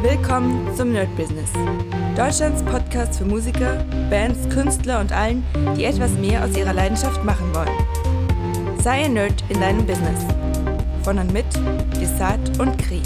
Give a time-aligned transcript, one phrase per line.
[0.00, 1.50] Willkommen zum Nerd Business.
[2.16, 5.44] Deutschlands Podcast für Musiker, Bands, Künstler und allen,
[5.76, 8.78] die etwas mehr aus ihrer Leidenschaft machen wollen.
[8.80, 10.24] Sei ein Nerd in deinem Business.
[11.02, 11.46] Von und mit
[12.00, 13.02] Desart und Kri.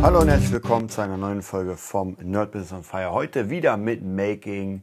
[0.00, 3.12] Hallo und herzlich willkommen zu einer neuen Folge vom Nerd Business on Fire.
[3.12, 4.82] Heute wieder mit Making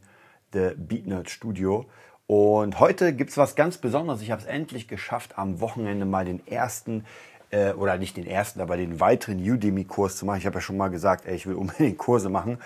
[0.52, 1.86] the Beat Nerd Studio.
[2.28, 4.22] Und heute gibt es was ganz Besonderes.
[4.22, 7.04] Ich habe es endlich geschafft, am Wochenende mal den ersten
[7.52, 10.38] äh, oder nicht den ersten, aber den weiteren Udemy-Kurs zu machen.
[10.38, 12.58] Ich habe ja schon mal gesagt, ey, ich will unbedingt Kurse machen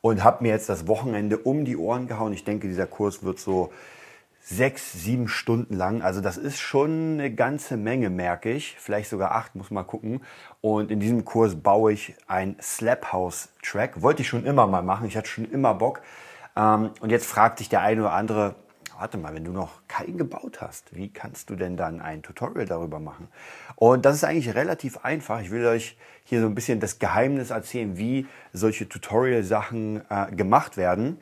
[0.00, 2.32] und habe mir jetzt das Wochenende um die Ohren gehauen.
[2.32, 3.70] Ich denke, dieser Kurs wird so
[4.40, 6.00] sechs, sieben Stunden lang.
[6.00, 8.76] Also das ist schon eine ganze Menge, merke ich.
[8.78, 10.22] Vielleicht sogar acht, muss mal gucken.
[10.62, 14.00] Und in diesem Kurs baue ich ein Slap House Track.
[14.00, 15.06] Wollte ich schon immer mal machen.
[15.06, 16.00] Ich hatte schon immer Bock.
[16.56, 18.54] Ähm, und jetzt fragt sich der eine oder andere,
[18.98, 22.66] warte mal, wenn du noch keinen gebaut hast, wie kannst du denn dann ein Tutorial
[22.66, 23.28] darüber machen?
[23.76, 25.40] Und das ist eigentlich relativ einfach.
[25.40, 30.76] Ich will euch hier so ein bisschen das Geheimnis erzählen, wie solche Tutorial-Sachen äh, gemacht
[30.76, 31.18] werden.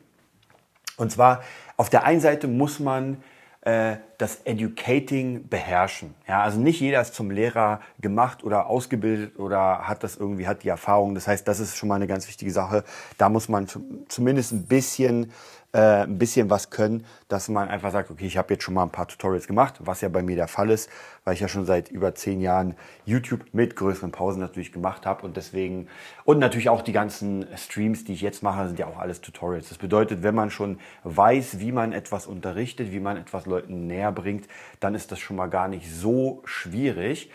[0.97, 1.43] Und zwar,
[1.77, 3.17] auf der einen Seite muss man
[3.61, 6.15] äh, das Educating beherrschen.
[6.27, 10.63] Ja, also nicht jeder ist zum Lehrer gemacht oder ausgebildet oder hat das irgendwie, hat
[10.63, 11.13] die Erfahrung.
[11.13, 12.83] Das heißt, das ist schon mal eine ganz wichtige Sache.
[13.19, 13.67] Da muss man
[14.07, 15.31] zumindest ein bisschen
[15.73, 18.83] äh, ein bisschen was können, dass man einfach sagt, okay, ich habe jetzt schon mal
[18.83, 20.89] ein paar Tutorials gemacht, was ja bei mir der Fall ist,
[21.25, 25.25] weil ich ja schon seit über zehn Jahren YouTube mit größeren Pausen natürlich gemacht habe
[25.25, 25.87] und deswegen
[26.23, 29.69] und natürlich auch die ganzen Streams, die ich jetzt mache, sind ja auch alles Tutorials.
[29.69, 34.11] Das bedeutet, wenn man schon weiß, wie man etwas unterrichtet, wie man etwas Leuten näher
[34.11, 34.47] bringt,
[34.79, 37.29] dann ist das schon mal gar nicht so schwierig.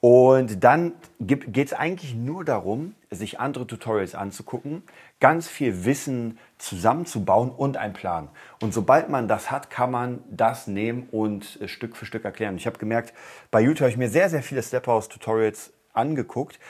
[0.00, 4.84] Und dann geht es eigentlich nur darum, sich andere Tutorials anzugucken,
[5.18, 8.28] ganz viel Wissen zusammenzubauen und einen Plan.
[8.62, 12.56] Und sobald man das hat, kann man das nehmen und äh, Stück für Stück erklären.
[12.56, 13.12] Ich habe gemerkt,
[13.50, 16.60] bei YouTube habe ich mir sehr, sehr viele Step-House-Tutorials angeguckt.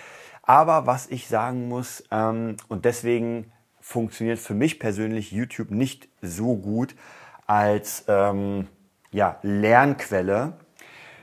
[0.43, 6.57] Aber was ich sagen muss, ähm, und deswegen funktioniert für mich persönlich YouTube nicht so
[6.57, 6.95] gut
[7.47, 8.69] als ähm,
[9.11, 10.55] ja, Lernquelle,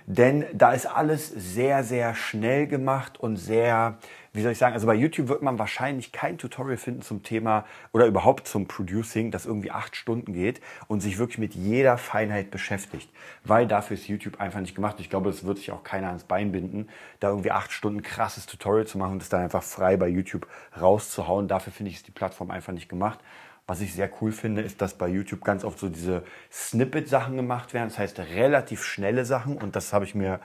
[0.08, 3.98] denn da ist alles sehr, sehr schnell gemacht und sehr,
[4.34, 7.66] wie soll ich sagen, also bei YouTube wird man wahrscheinlich kein Tutorial finden zum Thema
[7.92, 12.52] oder überhaupt zum Producing, das irgendwie acht Stunden geht und sich wirklich mit jeder Feinheit
[12.52, 13.10] beschäftigt,
[13.44, 14.98] weil dafür ist YouTube einfach nicht gemacht.
[15.00, 16.88] Ich glaube, das wird sich auch keiner ans Bein binden,
[17.20, 20.48] da irgendwie acht Stunden krasses Tutorial zu machen und das dann einfach frei bei YouTube
[20.80, 21.48] rauszuhauen.
[21.48, 23.20] Dafür finde ich, ist die Plattform einfach nicht gemacht.
[23.68, 27.74] Was ich sehr cool finde, ist, dass bei YouTube ganz oft so diese Snippet-Sachen gemacht
[27.74, 27.90] werden.
[27.90, 30.40] Das heißt relativ schnelle Sachen und das habe ich mir,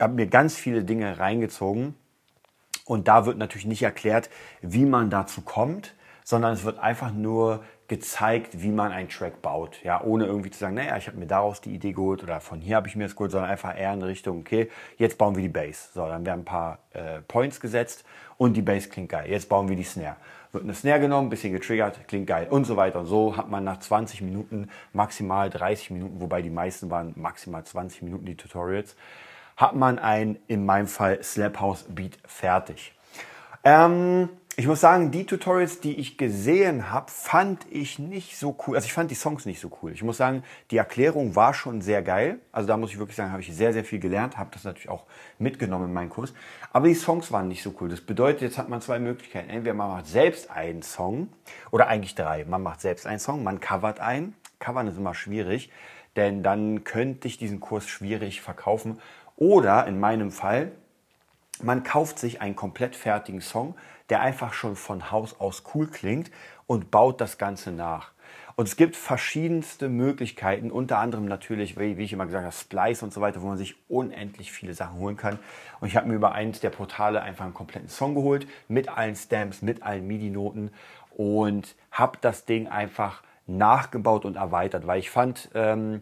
[0.00, 1.94] habe mir ganz viele Dinge reingezogen.
[2.86, 4.30] Und da wird natürlich nicht erklärt,
[4.62, 9.82] wie man dazu kommt, sondern es wird einfach nur gezeigt, wie man einen Track baut.
[9.82, 12.60] Ja, ohne irgendwie zu sagen, naja, ich habe mir daraus die Idee geholt oder von
[12.60, 15.42] hier habe ich mir das geholt, sondern einfach eher in Richtung, okay, jetzt bauen wir
[15.42, 15.92] die Bass.
[15.94, 18.04] So, dann werden ein paar äh, Points gesetzt
[18.38, 19.30] und die Bass klingt geil.
[19.30, 20.16] Jetzt bauen wir die Snare.
[20.52, 23.00] Wird eine Snare genommen, bisschen getriggert, klingt geil und so weiter.
[23.00, 27.64] Und so hat man nach 20 Minuten, maximal 30 Minuten, wobei die meisten waren maximal
[27.64, 28.96] 20 Minuten die Tutorials,
[29.56, 32.94] hat man ein, in meinem Fall, Slap House Beat fertig.
[33.64, 38.76] Ähm, ich muss sagen, die Tutorials, die ich gesehen habe, fand ich nicht so cool.
[38.76, 39.92] Also ich fand die Songs nicht so cool.
[39.92, 42.38] Ich muss sagen, die Erklärung war schon sehr geil.
[42.52, 44.88] Also da muss ich wirklich sagen, habe ich sehr, sehr viel gelernt, habe das natürlich
[44.88, 45.04] auch
[45.38, 46.32] mitgenommen in meinen Kurs.
[46.72, 47.90] Aber die Songs waren nicht so cool.
[47.90, 49.50] Das bedeutet, jetzt hat man zwei Möglichkeiten.
[49.50, 51.28] Entweder man macht selbst einen Song
[51.70, 52.46] oder eigentlich drei.
[52.46, 54.34] Man macht selbst einen Song, man covert einen.
[54.58, 55.70] Covern ist immer schwierig,
[56.16, 59.00] denn dann könnte ich diesen Kurs schwierig verkaufen.
[59.36, 60.72] Oder in meinem Fall,
[61.62, 63.74] man kauft sich einen komplett fertigen Song,
[64.10, 66.30] der einfach schon von Haus aus cool klingt
[66.66, 68.12] und baut das Ganze nach.
[68.56, 73.12] Und es gibt verschiedenste Möglichkeiten, unter anderem natürlich, wie, ich immer gesagt habe, Splice und
[73.12, 75.38] so weiter, wo man sich unendlich viele Sachen holen kann.
[75.80, 79.14] Und ich habe mir über eins der Portale einfach einen kompletten Song geholt, mit allen
[79.14, 80.70] Stamps, mit allen MIDI-Noten
[81.10, 86.00] und habe das Ding einfach nachgebaut und erweitert, weil ich fand, ähm,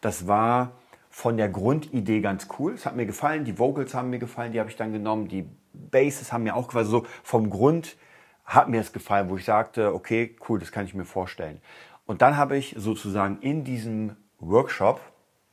[0.00, 0.72] das war
[1.10, 2.74] von der Grundidee ganz cool.
[2.74, 5.48] Es hat mir gefallen, die Vocals haben mir gefallen, die habe ich dann genommen, die
[5.74, 7.96] Basses haben mir auch quasi so vom Grund
[8.44, 11.60] hat mir es gefallen, wo ich sagte, okay, cool, das kann ich mir vorstellen.
[12.06, 15.00] Und dann habe ich sozusagen in diesem Workshop,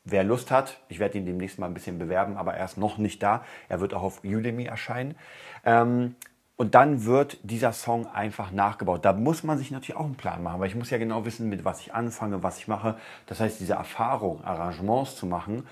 [0.04, 2.98] wer Lust hat, ich werde ihn demnächst mal ein bisschen bewerben, aber er ist noch
[2.98, 5.16] nicht da, er wird auch auf Udemy erscheinen.
[5.64, 6.16] Ähm,
[6.58, 9.04] und dann wird dieser Song einfach nachgebaut.
[9.04, 11.50] Da muss man sich natürlich auch einen Plan machen, weil ich muss ja genau wissen,
[11.50, 12.98] mit was ich anfange, was ich mache.
[13.26, 15.66] Das heißt, diese Erfahrung, Arrangements zu machen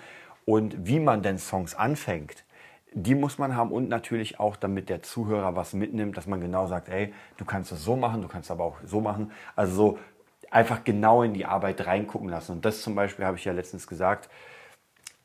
[0.45, 2.44] und wie man denn Songs anfängt,
[2.94, 6.68] die muss man haben und natürlich auch, damit der Zuhörer was mitnimmt, dass man genau
[6.68, 9.31] sagt, ey, du kannst es so machen, du kannst aber auch so machen.
[9.56, 10.00] Also so
[10.50, 12.53] einfach genau in die Arbeit reingucken lassen.
[12.53, 14.30] Und das zum Beispiel habe ich ja letztens gesagt.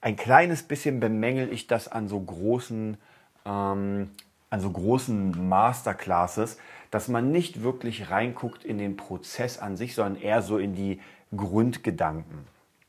[0.01, 2.99] Ein kleines bisschen bemängel ich das an so großen
[3.47, 4.11] ähm,
[4.55, 6.59] an so großen Masterclasses,
[6.93, 11.01] dass man nicht wirklich reinguckt in den Prozess an sich, sondern eher so in die
[11.37, 12.47] Grundgedanken.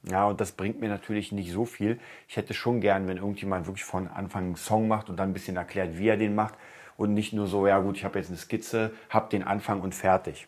[0.10, 2.00] Ja, und das bringt mir natürlich nicht so viel.
[2.28, 5.34] Ich hätte schon gern, wenn irgendjemand wirklich von Anfang einen Song macht und dann ein
[5.34, 6.54] bisschen erklärt, wie er den macht
[6.98, 9.96] und nicht nur so, ja gut, ich habe jetzt eine Skizze, habe den Anfang und
[9.96, 10.48] fertig.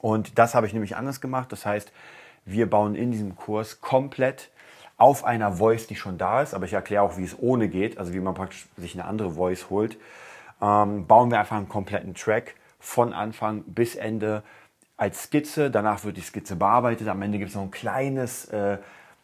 [0.00, 1.50] Und das habe ich nämlich anders gemacht.
[1.52, 1.92] Das heißt,
[2.44, 4.50] wir bauen in diesem Kurs komplett
[4.96, 7.98] auf einer Voice, die schon da ist, aber ich erkläre auch, wie es ohne geht,
[7.98, 9.98] also wie man praktisch sich eine andere Voice holt,
[10.60, 14.42] ähm, bauen wir einfach einen kompletten Track von Anfang bis Ende
[15.00, 15.70] als Skizze.
[15.70, 17.08] Danach wird die Skizze bearbeitet.
[17.08, 18.76] Am Ende gibt es noch ein kleines äh,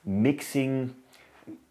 [0.05, 0.95] Mixing,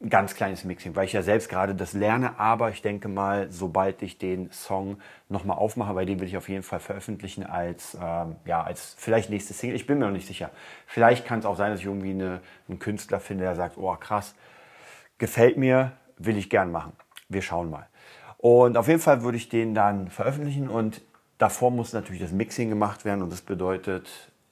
[0.07, 4.03] ganz kleines Mixing, weil ich ja selbst gerade das lerne, aber ich denke mal, sobald
[4.03, 4.97] ich den Song
[5.27, 9.31] nochmal aufmache, bei dem will ich auf jeden Fall veröffentlichen als, ähm, ja, als vielleicht
[9.31, 9.75] nächste Single.
[9.75, 10.51] Ich bin mir noch nicht sicher.
[10.85, 13.95] Vielleicht kann es auch sein, dass ich irgendwie eine, einen Künstler finde, der sagt, oh
[13.95, 14.35] krass,
[15.17, 16.93] gefällt mir, will ich gern machen.
[17.27, 17.87] Wir schauen mal.
[18.37, 21.01] Und auf jeden Fall würde ich den dann veröffentlichen und
[21.37, 24.09] davor muss natürlich das Mixing gemacht werden und das bedeutet,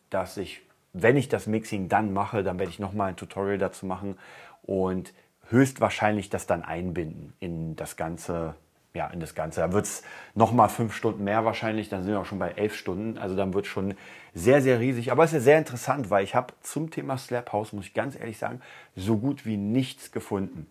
[0.09, 0.62] dass ich,
[0.94, 4.18] wenn ich das Mixing dann mache, dann werde ich nochmal ein Tutorial dazu machen
[4.63, 5.13] und
[5.50, 8.56] höchstwahrscheinlich das dann einbinden in das Ganze.
[8.95, 9.62] Ja, in das Ganze.
[9.62, 10.03] Da wird es
[10.35, 13.18] nochmal fünf Stunden mehr wahrscheinlich, dann sind wir auch schon bei elf Stunden.
[13.18, 13.95] Also dann wird schon
[14.36, 15.12] sehr, sehr riesig.
[15.12, 18.15] Aber es ist sehr interessant, weil ich habe zum Thema Slap House, muss ich ganz
[18.15, 18.62] ehrlich sagen,
[18.95, 20.68] so gut wie nichts gefunden.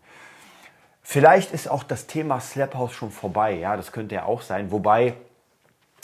[1.03, 4.71] Vielleicht ist auch das Thema Slap House schon vorbei, ja, das könnte ja auch sein.
[4.71, 5.15] Wobei,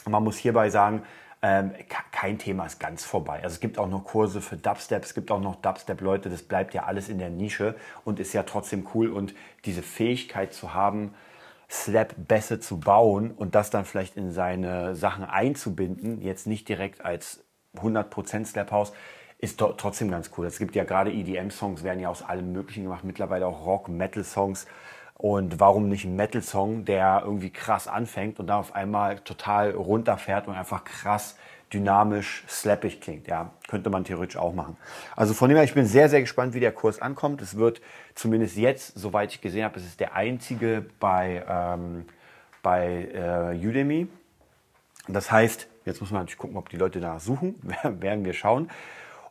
[0.07, 1.03] man muss hierbei sagen,
[1.41, 1.73] ähm,
[2.11, 3.41] kein Thema ist ganz vorbei.
[3.43, 6.75] Also es gibt auch noch Kurse für Dubstep, es gibt auch noch Dubstep-Leute, das bleibt
[6.75, 9.11] ja alles in der Nische und ist ja trotzdem cool.
[9.11, 9.35] Und
[9.65, 11.15] diese Fähigkeit zu haben,
[11.71, 17.45] Slap-Bässe zu bauen und das dann vielleicht in seine Sachen einzubinden, jetzt nicht direkt als
[17.77, 18.93] 100% Slap House,
[19.39, 20.47] ist trotzdem ganz cool.
[20.47, 24.67] Es gibt ja gerade EDM-Songs, werden ja aus allem Möglichen gemacht, mittlerweile auch Rock, Metal-Songs.
[25.19, 30.47] Und warum nicht ein Metal-Song, der irgendwie krass anfängt und dann auf einmal total runterfährt
[30.47, 31.37] und einfach krass
[31.73, 33.27] dynamisch, slappig klingt.
[33.27, 34.77] Ja, könnte man theoretisch auch machen.
[35.17, 37.43] Also von dem her, ich bin sehr, sehr gespannt, wie der Kurs ankommt.
[37.43, 37.81] Es wird
[38.15, 42.05] zumindest jetzt, soweit ich gesehen habe, es ist der einzige bei, ähm,
[42.63, 44.07] bei äh, Udemy.
[45.09, 47.57] Das heißt, jetzt muss man natürlich gucken, ob die Leute danach suchen.
[47.83, 48.71] werden wir schauen.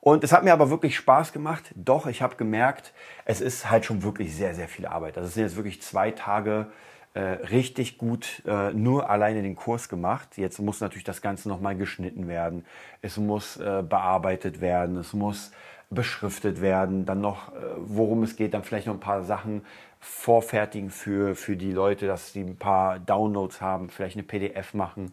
[0.08, 1.74] Und es hat mir aber wirklich Spaß gemacht.
[1.76, 2.94] Doch, ich habe gemerkt,
[3.26, 5.18] es ist halt schon wirklich sehr, sehr viel Arbeit.
[5.18, 6.68] Also es sind jetzt wirklich zwei Tage
[7.14, 10.38] äh, richtig gut äh, nur alleine den Kurs gemacht.
[10.38, 12.66] Jetzt muss natürlich das Ganze nochmal geschnitten werden.
[13.02, 14.96] Es muss äh, bearbeitet werden.
[14.96, 15.52] Es muss
[15.90, 17.06] beschriftet werden.
[17.06, 19.66] Dann noch, äh, worum es geht, dann vielleicht noch ein paar Sachen
[20.00, 25.12] vorfertigen für, für die Leute, dass sie ein paar Downloads haben, vielleicht eine PDF machen.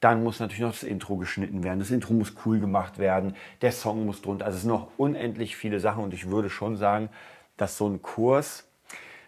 [0.00, 1.78] Dann muss natürlich noch das Intro geschnitten werden.
[1.78, 3.36] Das Intro muss cool gemacht werden.
[3.60, 4.46] Der Song muss drunter.
[4.46, 7.10] Also es sind noch unendlich viele Sachen und ich würde schon sagen,
[7.58, 8.66] dass so ein Kurs,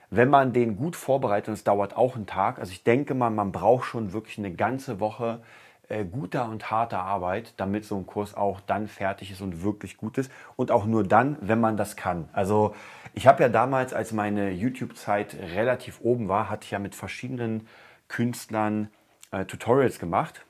[0.08, 3.30] wenn man den gut vorbereitet, und es dauert auch einen Tag, also ich denke mal,
[3.30, 5.42] man braucht schon wirklich eine ganze Woche
[5.88, 9.98] äh, guter und harter Arbeit, damit so ein Kurs auch dann fertig ist und wirklich
[9.98, 10.32] gut ist.
[10.56, 12.30] Und auch nur dann, wenn man das kann.
[12.32, 12.74] Also
[13.12, 17.68] ich habe ja damals, als meine YouTube-Zeit relativ oben war, hatte ich ja mit verschiedenen
[18.08, 18.88] Künstlern
[19.32, 20.46] äh, Tutorials gemacht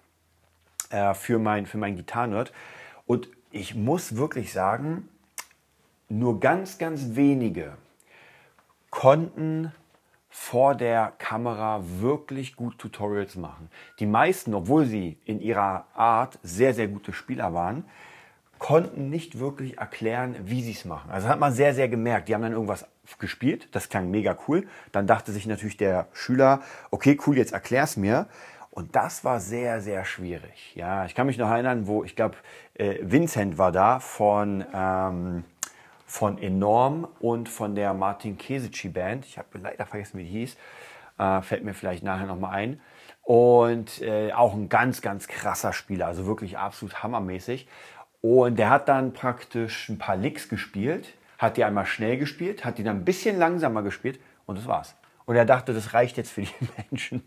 [0.93, 2.53] äh, für mein, für mein Gitarrenhirt.
[3.07, 5.09] Und ich muss wirklich sagen,
[6.09, 7.77] nur ganz, ganz wenige
[8.91, 9.73] konnten
[10.29, 13.69] vor der Kamera wirklich gut Tutorials machen.
[13.99, 17.85] Die meisten, obwohl sie in ihrer Art sehr, sehr gute Spieler waren,
[18.59, 21.11] konnten nicht wirklich erklären, wie sie es machen.
[21.11, 22.29] Also hat man sehr, sehr gemerkt.
[22.29, 22.87] Die haben dann irgendwas
[23.19, 24.67] gespielt, das klang mega cool.
[24.93, 28.27] Dann dachte sich natürlich der Schüler, okay, cool, jetzt erklär's mir.
[28.73, 30.75] Und das war sehr, sehr schwierig.
[30.75, 32.37] Ja, ich kann mich noch erinnern, wo ich glaube,
[32.73, 35.45] äh, Vincent war da von, ähm,
[36.07, 39.27] von Enorm und von der Martin Kesici Band.
[39.27, 40.57] Ich habe leider vergessen, wie die hieß.
[41.19, 42.81] Äh, fällt mir vielleicht nachher nochmal ein.
[43.21, 47.69] Und äh, auch ein ganz, ganz krasser Spieler, also wirklich absolut hammermäßig.
[48.23, 52.79] Und der hat dann praktisch ein paar Licks gespielt, hat die einmal schnell gespielt, hat
[52.79, 54.97] die dann ein bisschen langsamer gespielt und das war's.
[55.27, 56.55] Und er dachte, das reicht jetzt für die
[56.91, 57.23] Menschen.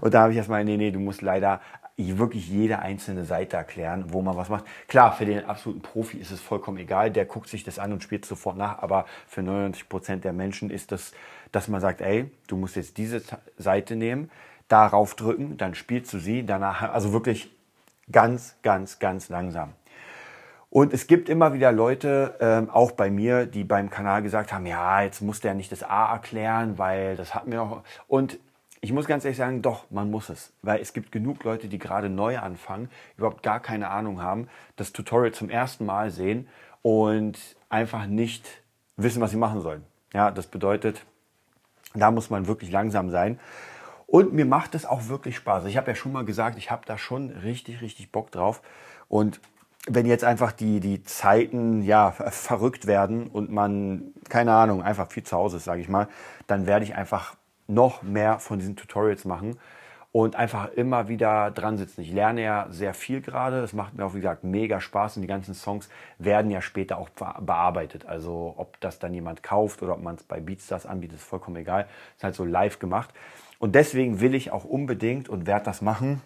[0.00, 1.60] Und da habe ich erstmal, nee, nee, du musst leider
[1.96, 4.64] wirklich jede einzelne Seite erklären, wo man was macht.
[4.86, 8.02] Klar, für den absoluten Profi ist es vollkommen egal, der guckt sich das an und
[8.02, 11.12] spielt sofort nach, aber für 99 Prozent der Menschen ist das,
[11.52, 13.22] dass man sagt, ey, du musst jetzt diese
[13.56, 14.30] Seite nehmen,
[14.68, 17.50] darauf drücken, dann spielst du sie, danach, also wirklich
[18.10, 19.72] ganz, ganz, ganz langsam.
[20.68, 24.66] Und es gibt immer wieder Leute, ähm, auch bei mir, die beim Kanal gesagt haben,
[24.66, 27.82] ja, jetzt muss der nicht das A erklären, weil das hat mir auch.
[28.08, 28.38] Und
[28.86, 30.52] ich muss ganz ehrlich sagen, doch, man muss es.
[30.62, 34.92] Weil es gibt genug Leute, die gerade neu anfangen, überhaupt gar keine Ahnung haben, das
[34.92, 36.46] Tutorial zum ersten Mal sehen
[36.82, 37.36] und
[37.68, 38.46] einfach nicht
[38.96, 39.82] wissen, was sie machen sollen.
[40.14, 41.04] Ja, das bedeutet,
[41.94, 43.40] da muss man wirklich langsam sein.
[44.06, 45.64] Und mir macht es auch wirklich Spaß.
[45.64, 48.62] Ich habe ja schon mal gesagt, ich habe da schon richtig, richtig Bock drauf.
[49.08, 49.40] Und
[49.88, 55.24] wenn jetzt einfach die, die Zeiten ja verrückt werden und man, keine Ahnung, einfach viel
[55.24, 56.06] zu Hause ist, sage ich mal,
[56.46, 57.34] dann werde ich einfach
[57.66, 59.58] noch mehr von diesen Tutorials machen
[60.16, 62.00] und einfach immer wieder dran sitzen.
[62.00, 63.60] Ich lerne ja sehr viel gerade.
[63.60, 66.96] Es macht mir auch, wie gesagt, mega Spaß und die ganzen Songs werden ja später
[66.96, 68.06] auch bearbeitet.
[68.06, 71.56] Also ob das dann jemand kauft oder ob man es bei Beatstars anbietet, ist vollkommen
[71.56, 71.86] egal.
[72.16, 73.10] Ist halt so live gemacht.
[73.58, 76.22] Und deswegen will ich auch unbedingt und werde das machen.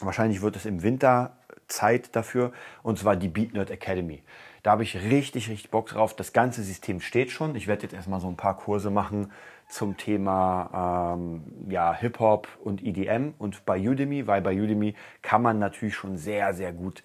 [0.00, 1.36] Wahrscheinlich wird es im Winter
[1.68, 2.52] Zeit dafür
[2.82, 4.24] und zwar die Beat Nerd Academy.
[4.64, 6.16] Da habe ich richtig, richtig Bock drauf.
[6.16, 7.54] Das ganze System steht schon.
[7.54, 9.30] Ich werde jetzt erstmal so ein paar Kurse machen
[9.68, 15.58] zum Thema ähm, ja, Hip-Hop und EDM und bei Udemy, weil bei Udemy kann man
[15.58, 17.02] natürlich schon sehr, sehr gut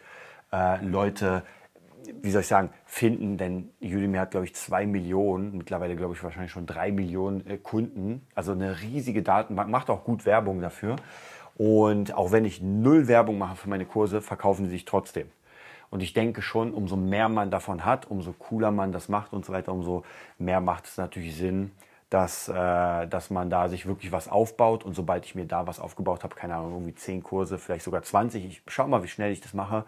[0.51, 1.43] äh, Leute,
[2.21, 6.23] wie soll ich sagen, finden, denn Udemy hat, glaube ich, zwei Millionen, mittlerweile, glaube ich,
[6.23, 10.95] wahrscheinlich schon drei Millionen äh, Kunden, also eine riesige Datenbank, macht auch gut Werbung dafür.
[11.55, 15.27] Und auch wenn ich null Werbung mache für meine Kurse, verkaufen sie sich trotzdem.
[15.89, 19.43] Und ich denke schon, umso mehr man davon hat, umso cooler man das macht und
[19.43, 20.03] so weiter, umso
[20.37, 21.71] mehr macht es natürlich Sinn,
[22.09, 24.83] dass, äh, dass man da sich wirklich was aufbaut.
[24.83, 28.01] Und sobald ich mir da was aufgebaut habe, keine Ahnung, irgendwie 10 Kurse, vielleicht sogar
[28.01, 29.85] 20, ich schau mal, wie schnell ich das mache,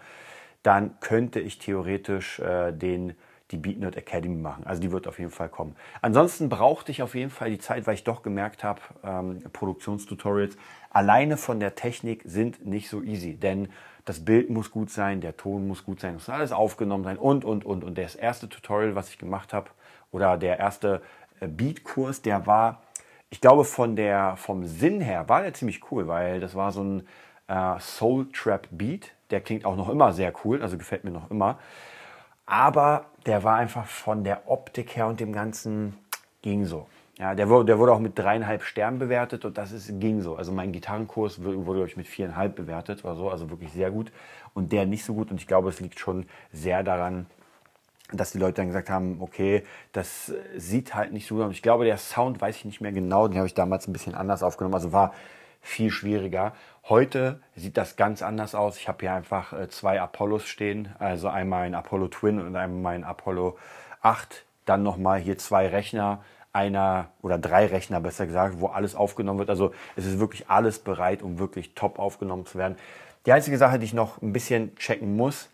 [0.63, 3.15] dann könnte ich theoretisch äh, den,
[3.49, 4.65] die BeatNerd Academy machen.
[4.65, 5.75] Also die wird auf jeden Fall kommen.
[6.01, 10.57] Ansonsten brauchte ich auf jeden Fall die Zeit, weil ich doch gemerkt habe, ähm, Produktionstutorials
[10.91, 13.35] alleine von der Technik sind nicht so easy.
[13.35, 13.69] Denn
[14.05, 17.43] das Bild muss gut sein, der Ton muss gut sein, muss alles aufgenommen sein und,
[17.43, 17.83] und, und.
[17.83, 19.71] Und das erste Tutorial, was ich gemacht habe,
[20.11, 21.01] oder der erste
[21.47, 22.81] Beat-Kurs, der war,
[23.29, 26.83] ich glaube, von der, vom Sinn her war der ziemlich cool, weil das war so
[26.83, 27.07] ein
[27.47, 29.11] äh, Soul Trap Beat.
[29.29, 31.57] Der klingt auch noch immer sehr cool, also gefällt mir noch immer.
[32.45, 35.97] Aber der war einfach von der Optik her und dem Ganzen
[36.41, 36.87] ging so.
[37.17, 40.35] Ja, der wurde, der wurde auch mit dreieinhalb Sternen bewertet und das ist, ging so.
[40.35, 44.11] Also mein Gitarrenkurs wurde, glaube ich, mit viereinhalb bewertet oder so, also wirklich sehr gut.
[44.53, 45.29] Und der nicht so gut.
[45.29, 47.27] Und ich glaube, es liegt schon sehr daran,
[48.11, 49.63] dass die Leute dann gesagt haben, okay,
[49.93, 51.51] das sieht halt nicht so gut aus.
[51.53, 54.15] Ich glaube, der Sound weiß ich nicht mehr genau, den habe ich damals ein bisschen
[54.15, 55.13] anders aufgenommen, also war
[55.61, 56.53] viel schwieriger.
[56.89, 58.77] Heute sieht das ganz anders aus.
[58.77, 62.95] Ich habe hier einfach äh, zwei Apollos stehen, also einmal ein Apollo Twin und einmal
[62.95, 63.57] ein Apollo
[64.01, 64.45] 8.
[64.65, 69.49] Dann nochmal hier zwei Rechner, einer oder drei Rechner besser gesagt, wo alles aufgenommen wird.
[69.49, 72.75] Also es ist wirklich alles bereit, um wirklich top aufgenommen zu werden.
[73.25, 75.50] Die einzige Sache, die ich noch ein bisschen checken muss,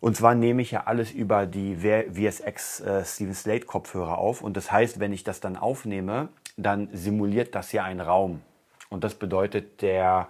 [0.00, 4.40] und zwar nehme ich ja alles über die VSX äh, Steven Slate Kopfhörer auf.
[4.40, 8.40] Und das heißt, wenn ich das dann aufnehme, dann simuliert das ja einen Raum.
[8.88, 10.28] Und das bedeutet, der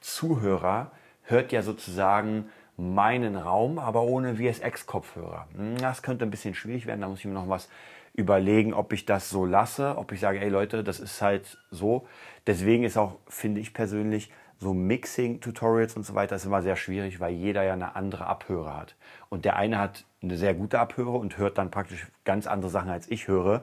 [0.00, 0.90] Zuhörer
[1.22, 5.46] hört ja sozusagen meinen Raum, aber ohne VSX-Kopfhörer.
[5.56, 7.68] Hm, das könnte ein bisschen schwierig werden, da muss ich mir noch was
[8.14, 12.06] überlegen, ob ich das so lasse, ob ich sage, ey Leute, das ist halt so.
[12.46, 14.30] Deswegen ist auch, finde ich persönlich,
[14.62, 18.76] so Mixing-Tutorials und so weiter ist immer sehr schwierig, weil jeder ja eine andere Abhöre
[18.76, 18.94] hat.
[19.28, 22.88] Und der eine hat eine sehr gute Abhöre und hört dann praktisch ganz andere Sachen,
[22.88, 23.62] als ich höre.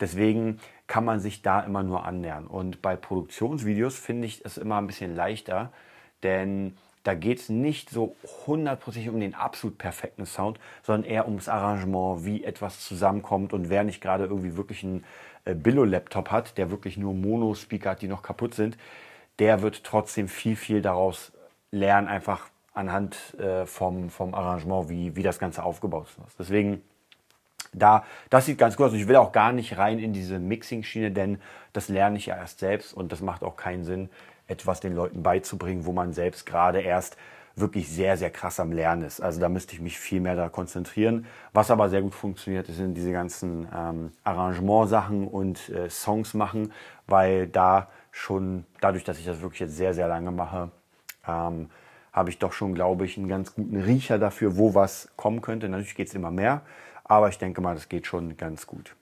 [0.00, 2.48] Deswegen kann man sich da immer nur annähern.
[2.48, 5.72] Und bei Produktionsvideos finde ich es immer ein bisschen leichter,
[6.24, 8.16] denn da geht es nicht so
[8.46, 13.84] hundertprozentig um den absolut perfekten Sound, sondern eher ums Arrangement, wie etwas zusammenkommt und wer
[13.84, 15.04] nicht gerade irgendwie wirklich einen
[15.44, 18.76] äh, Billo-Laptop hat, der wirklich nur Mono-Speaker hat, die noch kaputt sind,
[19.40, 21.32] der wird trotzdem viel, viel daraus
[21.72, 26.38] lernen, einfach anhand äh, vom, vom Arrangement, wie, wie das Ganze aufgebaut ist.
[26.38, 26.82] Deswegen,
[27.72, 28.92] da, das sieht ganz gut aus.
[28.92, 31.40] Ich will auch gar nicht rein in diese Mixing-Schiene, denn
[31.72, 34.10] das lerne ich ja erst selbst und das macht auch keinen Sinn,
[34.46, 37.16] etwas den Leuten beizubringen, wo man selbst gerade erst
[37.54, 39.20] wirklich sehr, sehr krass am Lernen ist.
[39.20, 41.26] Also da müsste ich mich viel mehr da konzentrieren.
[41.52, 46.72] Was aber sehr gut funktioniert, sind diese ganzen ähm, Arrangement-Sachen und äh, Songs machen,
[47.06, 50.70] weil da schon, dadurch, dass ich das wirklich jetzt sehr, sehr lange mache,
[51.26, 51.70] ähm,
[52.12, 55.68] habe ich doch schon, glaube ich, einen ganz guten Riecher dafür, wo was kommen könnte.
[55.68, 56.62] Natürlich geht es immer mehr,
[57.04, 58.96] aber ich denke mal, das geht schon ganz gut.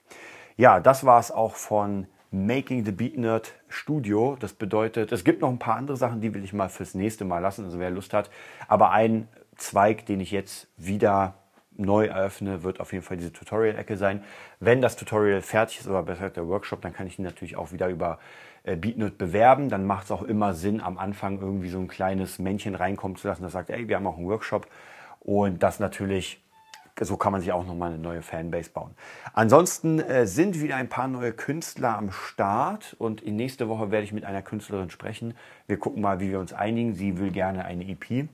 [0.57, 4.37] Ja, das war es auch von Making the Beat Nerd Studio.
[4.39, 7.25] Das bedeutet, es gibt noch ein paar andere Sachen, die will ich mal fürs nächste
[7.25, 8.29] Mal lassen, also wer Lust hat.
[8.67, 11.33] Aber ein Zweig, den ich jetzt wieder
[11.79, 14.23] neu eröffne, wird auf jeden Fall diese Tutorial-Ecke sein.
[14.59, 17.71] Wenn das Tutorial fertig ist oder besser der Workshop, dann kann ich ihn natürlich auch
[17.71, 18.19] wieder über
[18.63, 19.69] äh, BeatNut bewerben.
[19.69, 23.27] Dann macht es auch immer Sinn, am Anfang irgendwie so ein kleines Männchen reinkommen zu
[23.27, 24.67] lassen, das sagt, ey, wir haben auch einen Workshop.
[25.21, 26.41] Und das natürlich
[27.05, 28.91] so kann man sich auch nochmal eine neue Fanbase bauen.
[29.33, 34.03] Ansonsten äh, sind wieder ein paar neue Künstler am Start und in nächste Woche werde
[34.03, 35.33] ich mit einer Künstlerin sprechen.
[35.67, 36.93] Wir gucken mal, wie wir uns einigen.
[36.93, 38.27] Sie will gerne eine EP.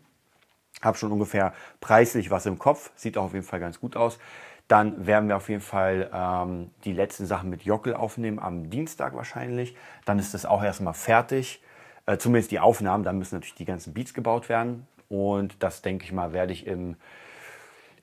[0.82, 2.92] Habe schon ungefähr preislich was im Kopf.
[2.96, 4.20] Sieht auch auf jeden Fall ganz gut aus.
[4.68, 9.16] Dann werden wir auf jeden Fall ähm, die letzten Sachen mit Jockel aufnehmen, am Dienstag
[9.16, 9.76] wahrscheinlich.
[10.06, 11.62] Dann ist das auch erstmal fertig.
[12.08, 14.88] Äh, zumindest die Aufnahmen, dann müssen natürlich die ganzen Beats gebaut werden.
[15.08, 16.96] Und das, denke ich mal, werde ich im,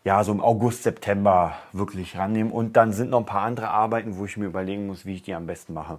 [0.05, 2.52] ja, so im August, September wirklich rannehmen.
[2.52, 5.23] Und dann sind noch ein paar andere Arbeiten, wo ich mir überlegen muss, wie ich
[5.23, 5.99] die am besten mache.